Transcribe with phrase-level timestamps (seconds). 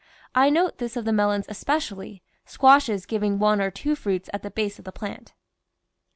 [0.33, 4.49] I note this of the melons especially, squashes giving one or two fruits at the
[4.49, 5.35] base of the plant.